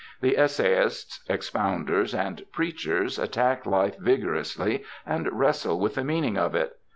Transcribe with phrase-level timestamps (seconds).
[0.19, 6.79] The essayists, expounders, and preachers attack life vigorously and wrestle with the meaning of it.